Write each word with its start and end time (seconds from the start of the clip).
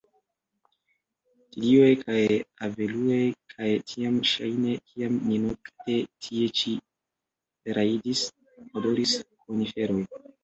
Tilioj 1.55 1.89
kaj 2.03 2.21
avelujoj, 2.67 3.19
kaj 3.51 3.67
tiam 3.91 4.17
ŝajne, 4.29 4.71
kiam 4.93 5.19
ni 5.27 5.37
nokte 5.43 5.99
tie 6.27 6.47
ĉi 6.61 6.73
rajdis, 7.81 8.25
odoris 8.81 9.15
koniferoj. 9.45 10.03